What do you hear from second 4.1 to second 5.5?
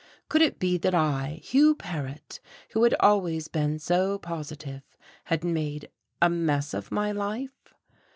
positive, had